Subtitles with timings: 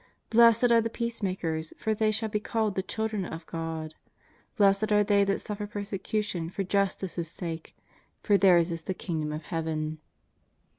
[0.27, 3.93] ^' Blessed are the peacemakers, for they shall be called the children of God,"
[4.57, 7.75] Blessed are they that suffer persecution for jus tice' sake,
[8.23, 9.99] for theirs is the kingdom of Heaven.''